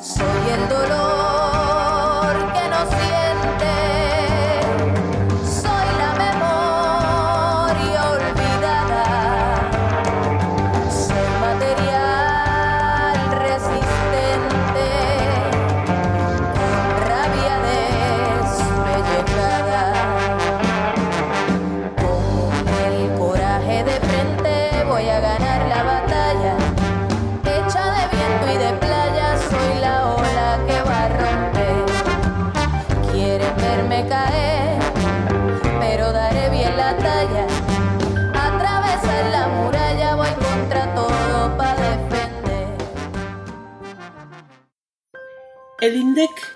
Soy 0.00 0.50
el 0.54 0.68
dolor 0.68 2.34
que 2.52 2.68
no 2.68 2.80
siente, 2.86 3.91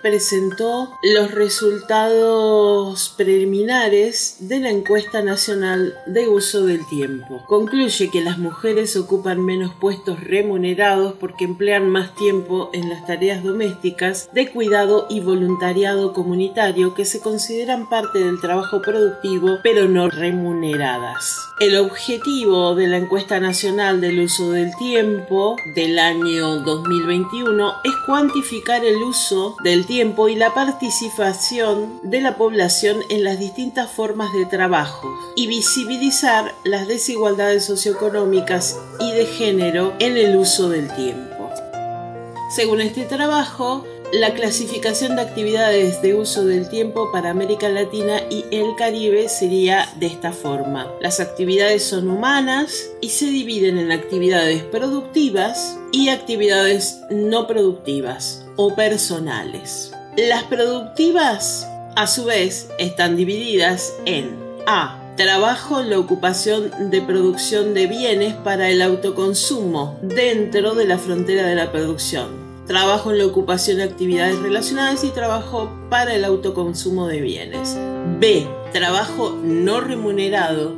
presentó 0.09 0.97
los 1.03 1.33
resultados 1.33 3.13
preliminares 3.17 4.37
de 4.39 4.61
la 4.61 4.71
encuesta 4.71 5.21
nacional 5.21 5.99
de 6.07 6.29
uso 6.29 6.65
del 6.65 6.87
tiempo. 6.87 7.43
Concluye 7.49 8.09
que 8.09 8.21
las 8.21 8.39
mujeres 8.39 8.97
ocupan 8.97 9.45
menos 9.45 9.75
puestos 9.75 10.23
remunerados 10.23 11.15
porque 11.19 11.45
emplean 11.45 11.91
más 11.91 12.15
tiempo 12.15 12.71
en 12.73 12.89
las 12.89 13.05
tareas 13.05 13.43
domésticas 13.43 14.31
de 14.33 14.49
cuidado 14.49 15.09
y 15.11 15.19
voluntariado 15.19 16.13
comunitario 16.13 16.95
que 16.95 17.05
se 17.05 17.19
consideran 17.19 17.89
parte 17.89 18.21
del 18.21 18.41
trabajo 18.41 18.81
productivo 18.83 19.59
pero 19.65 19.89
no 19.89 20.09
remuneradas. 20.09 21.37
El 21.59 21.77
objetivo 21.79 22.77
de 22.77 22.87
la 22.87 22.99
encuesta 22.99 23.41
nacional 23.41 24.01
del 24.01 24.21
uso 24.21 24.53
del 24.53 24.71
tiempo 24.77 25.57
del 25.75 25.99
año 25.99 26.61
2021 26.61 27.73
es 27.83 27.93
cuantificar 28.07 28.85
el 28.85 29.03
uso 29.03 29.57
del 29.65 29.85
tiempo 29.85 29.96
y 29.97 30.35
la 30.35 30.53
participación 30.53 32.01
de 32.03 32.21
la 32.21 32.37
población 32.37 32.99
en 33.09 33.25
las 33.25 33.39
distintas 33.39 33.91
formas 33.91 34.31
de 34.35 34.45
trabajo 34.45 35.09
y 35.37 35.47
visibilizar 35.47 36.55
las 36.65 36.87
desigualdades 36.87 37.65
socioeconómicas 37.65 38.79
y 39.01 39.13
de 39.13 39.25
género 39.25 39.95
en 39.99 40.19
el 40.19 40.37
uso 40.37 40.69
del 40.69 40.95
tiempo. 40.95 41.51
Según 42.55 42.83
este 42.83 43.05
trabajo, 43.05 43.87
la 44.13 44.35
clasificación 44.35 45.17
de 45.17 45.23
actividades 45.23 46.03
de 46.03 46.15
uso 46.15 46.45
del 46.45 46.69
tiempo 46.69 47.11
para 47.11 47.31
América 47.31 47.71
Latina 47.71 48.21
y 48.31 48.45
el 48.51 48.77
Caribe 48.77 49.31
sería 49.31 49.89
de 49.97 50.09
esta 50.09 50.33
forma. 50.33 50.93
Las 51.01 51.21
actividades 51.21 51.85
son 51.85 52.11
humanas 52.11 52.91
y 53.01 53.09
se 53.09 53.27
dividen 53.27 53.79
en 53.79 53.93
actividades 53.93 54.63
productivas 54.63 55.79
y 55.91 56.11
actividades 56.11 57.01
no 57.11 57.47
productivas 57.47 58.46
o 58.57 58.75
personales. 58.75 59.93
Las 60.17 60.45
productivas, 60.45 61.69
a 61.95 62.07
su 62.07 62.25
vez, 62.25 62.69
están 62.79 63.17
divididas 63.17 63.95
en 64.05 64.37
A. 64.67 65.03
Trabajo 65.17 65.81
en 65.81 65.91
la 65.91 65.99
ocupación 65.99 66.91
de 66.91 67.01
producción 67.01 67.73
de 67.73 67.87
bienes 67.87 68.35
para 68.35 68.69
el 68.69 68.83
autoconsumo 68.83 69.99
dentro 70.03 70.75
de 70.75 70.85
la 70.85 70.99
frontera 70.99 71.47
de 71.47 71.55
la 71.55 71.73
producción 71.73 72.47
trabajo 72.67 73.13
en 73.13 73.19
la 73.19 73.27
ocupación 73.27 73.79
de 73.79 73.85
actividades 73.85 74.39
relacionadas 74.41 75.05
y 75.05 75.11
trabajo 75.11 75.71
para 75.89 76.15
el 76.15 76.25
autoconsumo 76.25 77.07
de 77.07 77.21
bienes. 77.21 77.79
B. 78.19 78.47
Trabajo 78.73 79.39
no 79.43 79.81
remunerado 79.81 80.75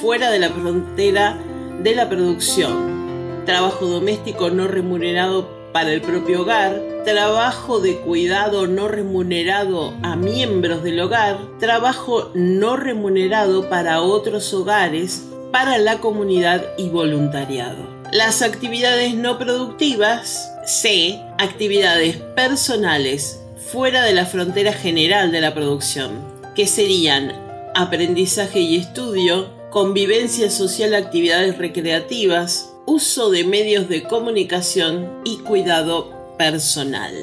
fuera 0.00 0.30
de 0.30 0.38
la 0.38 0.50
frontera 0.50 1.38
de 1.82 1.94
la 1.94 2.08
producción. 2.08 3.44
Trabajo 3.44 3.86
doméstico 3.86 4.50
no 4.50 4.68
remunerado 4.68 5.48
para 5.72 5.92
el 5.92 6.00
propio 6.00 6.42
hogar. 6.42 6.80
Trabajo 7.04 7.80
de 7.80 7.98
cuidado 7.98 8.66
no 8.66 8.88
remunerado 8.88 9.94
a 10.02 10.16
miembros 10.16 10.82
del 10.82 11.00
hogar. 11.00 11.38
Trabajo 11.58 12.30
no 12.34 12.76
remunerado 12.76 13.68
para 13.68 14.02
otros 14.02 14.52
hogares, 14.54 15.24
para 15.50 15.78
la 15.78 15.98
comunidad 15.98 16.64
y 16.78 16.88
voluntariado. 16.88 17.86
Las 18.12 18.42
actividades 18.42 19.14
no 19.14 19.38
productivas 19.38 20.52
C. 20.66 21.18
Actividades 21.38 22.16
personales 22.36 23.40
fuera 23.72 24.02
de 24.02 24.12
la 24.12 24.26
frontera 24.26 24.72
general 24.72 25.32
de 25.32 25.40
la 25.40 25.54
producción, 25.54 26.10
que 26.54 26.66
serían 26.66 27.32
aprendizaje 27.74 28.60
y 28.60 28.76
estudio, 28.76 29.48
convivencia 29.70 30.50
social, 30.50 30.94
actividades 30.94 31.56
recreativas, 31.56 32.71
uso 32.92 33.30
de 33.30 33.44
medios 33.44 33.88
de 33.88 34.02
comunicación 34.02 35.22
y 35.24 35.38
cuidado 35.38 36.12
personal. 36.36 37.14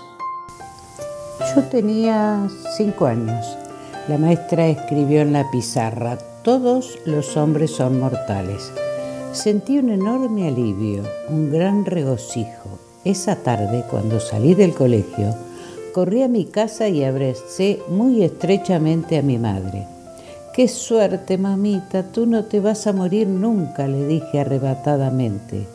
Yo 1.56 1.64
tenía 1.70 2.50
cinco 2.76 3.06
años. 3.06 3.69
La 4.10 4.18
maestra 4.18 4.68
escribió 4.68 5.22
en 5.22 5.34
la 5.34 5.52
pizarra, 5.52 6.18
todos 6.42 6.98
los 7.06 7.38
hombres 7.38 7.70
son 7.70 8.00
mortales. 8.00 8.72
Sentí 9.34 9.78
un 9.78 9.92
enorme 9.92 10.48
alivio, 10.48 11.04
un 11.30 11.52
gran 11.52 11.86
regocijo. 11.86 12.80
Esa 13.06 13.36
tarde, 13.36 13.84
cuando 13.88 14.20
salí 14.20 14.56
del 14.56 14.74
colegio, 14.74 15.36
corrí 15.94 16.24
a 16.24 16.28
mi 16.28 16.46
casa 16.46 16.88
y 16.88 17.04
abracé 17.04 17.84
muy 17.88 18.24
estrechamente 18.24 19.20
a 19.20 19.22
mi 19.22 19.38
madre. 19.38 19.86
Qué 20.56 20.68
suerte, 20.68 21.38
mamita, 21.38 22.12
tú 22.12 22.26
no 22.26 22.46
te 22.46 22.60
vas 22.60 22.88
a 22.88 22.94
morir 22.94 23.28
nunca, 23.28 23.88
le 23.88 24.08
dije 24.08 24.40
arrebatadamente. 24.40 25.68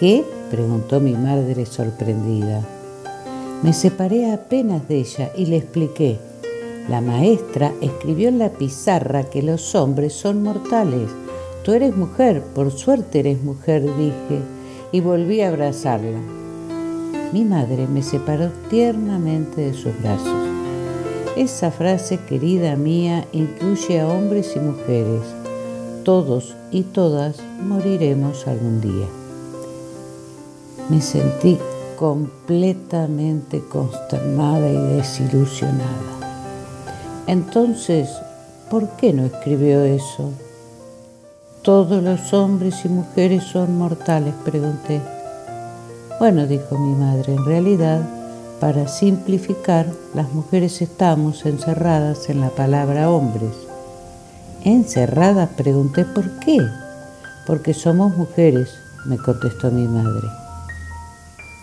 ¿Qué? 0.00 0.24
preguntó 0.50 0.98
mi 0.98 1.12
madre 1.12 1.66
sorprendida. 1.66 2.62
Me 3.62 3.72
separé 3.72 4.32
apenas 4.32 4.88
de 4.88 4.96
ella 4.96 5.30
y 5.36 5.46
le 5.46 5.58
expliqué. 5.58 6.18
La 6.88 7.02
maestra 7.02 7.72
escribió 7.82 8.28
en 8.28 8.38
la 8.38 8.48
pizarra 8.48 9.24
que 9.24 9.42
los 9.42 9.74
hombres 9.74 10.14
son 10.14 10.42
mortales. 10.42 11.10
Tú 11.62 11.72
eres 11.72 11.94
mujer, 11.94 12.42
por 12.54 12.72
suerte 12.72 13.20
eres 13.20 13.42
mujer, 13.42 13.82
dije, 13.82 14.40
y 14.90 15.00
volví 15.00 15.42
a 15.42 15.48
abrazarla. 15.48 16.18
Mi 17.34 17.44
madre 17.44 17.86
me 17.86 18.02
separó 18.02 18.50
tiernamente 18.70 19.60
de 19.60 19.74
sus 19.74 19.92
brazos. 20.00 20.48
Esa 21.36 21.70
frase, 21.70 22.18
querida 22.26 22.74
mía, 22.74 23.26
incluye 23.32 24.00
a 24.00 24.08
hombres 24.08 24.56
y 24.56 24.60
mujeres. 24.60 25.20
Todos 26.04 26.56
y 26.70 26.84
todas 26.84 27.36
moriremos 27.62 28.46
algún 28.46 28.80
día. 28.80 29.06
Me 30.88 31.02
sentí 31.02 31.58
completamente 31.98 33.60
consternada 33.68 34.70
y 34.70 34.96
desilusionada. 34.96 36.17
Entonces, 37.28 38.08
¿por 38.70 38.88
qué 38.96 39.12
no 39.12 39.26
escribió 39.26 39.84
eso? 39.84 40.32
¿Todos 41.60 42.02
los 42.02 42.32
hombres 42.32 42.86
y 42.86 42.88
mujeres 42.88 43.44
son 43.44 43.76
mortales? 43.76 44.32
pregunté. 44.46 45.02
Bueno, 46.18 46.46
dijo 46.46 46.78
mi 46.78 46.94
madre, 46.94 47.34
en 47.34 47.44
realidad, 47.44 48.00
para 48.60 48.88
simplificar, 48.88 49.84
las 50.14 50.32
mujeres 50.32 50.80
estamos 50.80 51.44
encerradas 51.44 52.30
en 52.30 52.40
la 52.40 52.48
palabra 52.48 53.10
hombres. 53.10 53.54
¿Encerradas? 54.64 55.50
Pregunté, 55.50 56.06
¿por 56.06 56.40
qué? 56.40 56.58
Porque 57.46 57.74
somos 57.74 58.16
mujeres, 58.16 58.70
me 59.04 59.18
contestó 59.18 59.70
mi 59.70 59.86
madre. 59.86 60.28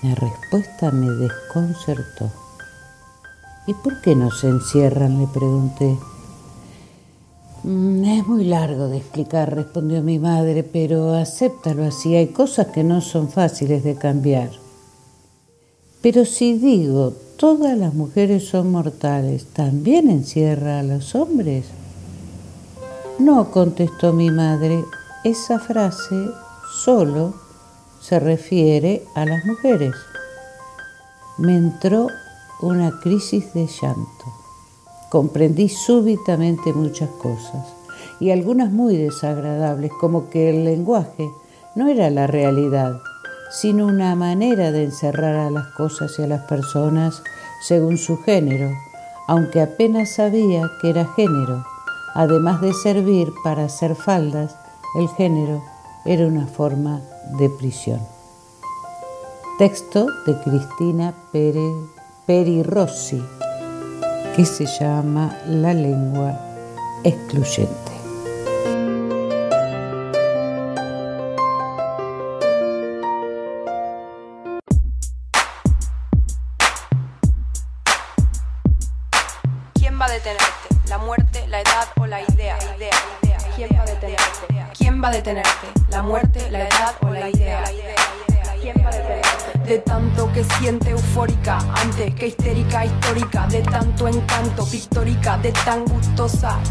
La 0.04 0.14
respuesta 0.14 0.92
me 0.92 1.10
desconcertó. 1.10 2.45
¿Y 3.68 3.74
por 3.74 4.02
qué 4.02 4.16
no 4.16 4.32
se 4.32 4.48
encierran? 4.48 5.20
le 5.20 5.28
pregunté. 5.28 5.98
"Mm, 7.64 8.04
Es 8.06 8.28
muy 8.28 8.44
largo 8.46 8.88
de 8.88 8.98
explicar, 8.98 9.56
respondió 9.56 10.02
mi 10.04 10.20
madre, 10.20 10.64
pero 10.64 11.14
acéptalo 11.16 11.84
así. 11.86 12.16
Hay 12.16 12.28
cosas 12.28 12.68
que 12.68 12.84
no 12.84 13.02
son 13.02 13.30
fáciles 13.30 13.84
de 13.84 13.96
cambiar. 13.96 14.50
Pero 16.02 16.26
si 16.26 16.58
digo, 16.60 17.14
todas 17.38 17.76
las 17.76 17.96
mujeres 17.96 18.48
son 18.48 18.72
mortales, 18.72 19.48
¿también 19.48 20.12
encierra 20.12 20.80
a 20.80 20.84
los 20.84 21.16
hombres? 21.16 21.66
No, 23.18 23.50
contestó 23.50 24.14
mi 24.14 24.30
madre, 24.30 24.84
esa 25.24 25.58
frase 25.58 26.16
solo 26.84 27.34
se 28.00 28.20
refiere 28.20 29.04
a 29.16 29.26
las 29.26 29.44
mujeres. 29.46 29.96
Me 31.40 31.56
entró 31.58 32.08
una 32.62 33.00
crisis 33.00 33.54
de 33.54 33.68
llanto. 33.68 34.26
Comprendí 35.10 35.70
súbitamente 35.70 36.74
muchas 36.74 37.10
cosas 37.10 37.66
y 38.20 38.32
algunas 38.32 38.72
muy 38.72 38.98
desagradables, 38.98 39.92
como 40.00 40.30
que 40.30 40.50
el 40.50 40.64
lenguaje 40.64 41.30
no 41.76 41.88
era 41.90 42.10
la 42.10 42.28
realidad, 42.28 43.00
sino 43.52 43.88
una 43.88 44.16
manera 44.16 44.72
de 44.72 44.84
encerrar 44.84 45.36
a 45.36 45.52
las 45.52 45.68
cosas 45.68 46.18
y 46.18 46.24
a 46.24 46.28
las 46.28 46.44
personas 46.44 47.22
según 47.62 47.98
su 47.98 48.18
género, 48.18 48.72
aunque 49.28 49.62
apenas 49.62 50.12
sabía 50.16 50.70
que 50.82 50.90
era 50.90 51.06
género. 51.16 51.66
Además 52.14 52.62
de 52.62 52.74
servir 52.74 53.34
para 53.44 53.66
hacer 53.66 53.96
faldas, 53.96 54.56
el 54.98 55.10
género 55.10 55.62
era 56.06 56.28
una 56.28 56.48
forma 56.48 57.02
de 57.38 57.50
prisión. 57.50 58.00
Texto 59.58 60.08
de 60.26 60.40
Cristina 60.42 61.14
Pérez 61.32 61.95
Peri 62.26 62.64
Rossi, 62.64 63.22
que 64.36 64.46
se 64.46 64.66
llama 64.66 65.38
La 65.46 65.76
lengua 65.76 66.34
excluyente. 67.04 67.95
Tan 95.66 95.82
gustosa, 95.90 96.62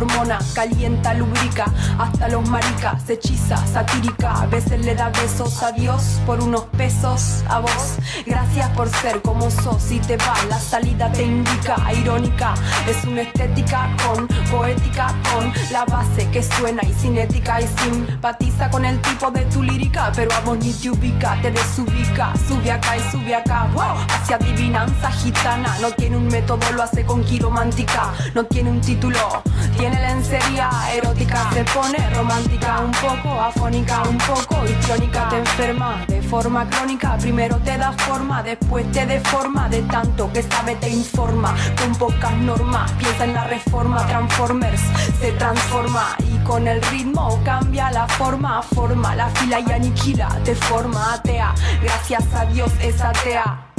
hormona, 0.00 0.38
calienta, 0.54 1.14
lubrica, 1.14 1.66
hasta 1.98 2.28
los 2.28 2.48
maricas, 2.48 3.08
hechiza, 3.08 3.56
satírica, 3.66 4.32
a 4.42 4.46
veces 4.46 4.84
le 4.84 4.94
da 4.94 5.10
besos 5.10 5.62
a 5.62 5.72
Dios 5.72 6.20
por 6.24 6.40
unos 6.40 6.64
pesos 6.76 7.44
a 7.48 7.60
vos. 7.60 7.96
Gracias 8.26 8.68
por 8.70 8.88
ser 8.88 9.20
como 9.22 9.50
sos 9.50 9.90
y 9.90 9.98
te 10.00 10.16
va, 10.16 10.34
la 10.48 10.58
salida 10.58 11.12
te 11.12 11.22
indica, 11.22 11.76
irónica, 11.92 12.54
es 12.88 13.04
una 13.04 13.22
estética 13.22 13.94
con 14.04 14.26
poética, 14.50 15.14
con 15.32 15.52
la 15.70 15.84
base 15.84 16.28
que 16.30 16.42
suena 16.42 16.82
y 16.82 16.92
cinética 16.94 17.60
y 17.60 17.66
simpatiza 17.66 18.70
con 18.70 18.84
el 18.84 19.00
tipo 19.02 19.30
de 19.30 19.44
tu 19.46 19.62
lírica, 19.62 20.12
pero 20.14 20.32
a 20.34 20.40
vos 20.40 20.58
ni 20.58 20.72
te 20.72 20.90
ubica, 20.90 21.38
te 21.42 21.50
desubica, 21.50 22.32
sube 22.48 22.70
acá 22.70 22.96
y 22.96 23.10
sube 23.10 23.34
acá, 23.34 23.68
hacia 24.08 24.36
adivinanza 24.36 25.10
gitana, 25.10 25.76
no 25.80 25.90
tiene 25.92 26.16
un 26.16 26.26
método, 26.28 26.60
lo 26.74 26.82
hace 26.82 27.04
con 27.04 27.22
quiromántica, 27.22 28.12
no 28.34 28.44
tiene 28.44 28.70
un 28.70 28.80
título, 28.80 29.42
tiene 29.90 30.08
lencería 30.08 30.70
erótica, 30.94 31.50
se 31.52 31.64
pone 31.64 32.10
romántica, 32.10 32.80
un 32.80 32.92
poco 32.92 33.40
afónica, 33.40 34.02
un 34.02 34.18
poco 34.18 34.64
histriónica, 34.64 35.28
te 35.28 35.38
enferma 35.38 36.04
de 36.06 36.22
forma 36.22 36.68
crónica, 36.68 37.16
primero 37.18 37.56
te 37.58 37.76
da 37.76 37.92
forma, 37.92 38.42
después 38.42 38.90
te 38.92 39.06
deforma, 39.06 39.68
de 39.68 39.82
tanto 39.82 40.32
que 40.32 40.42
sabe 40.42 40.76
te 40.76 40.88
informa, 40.88 41.54
con 41.80 41.94
pocas 41.94 42.36
normas, 42.38 42.90
piensa 42.92 43.24
en 43.24 43.34
la 43.34 43.44
reforma, 43.44 44.06
Transformers 44.06 44.80
se 45.20 45.32
transforma 45.32 46.16
y 46.18 46.38
con 46.44 46.66
el 46.66 46.82
ritmo 46.82 47.40
cambia 47.44 47.90
la 47.90 48.06
forma, 48.06 48.62
forma 48.62 49.14
la 49.14 49.28
fila 49.30 49.60
y 49.60 49.72
aniquila, 49.72 50.28
te 50.44 50.54
forma 50.54 51.14
atea, 51.14 51.54
gracias 51.82 52.24
a 52.34 52.44
Dios 52.46 52.70
es 52.80 53.00
atea, 53.00 53.72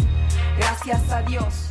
gracias 0.58 1.12
a 1.12 1.22
Dios. 1.22 1.71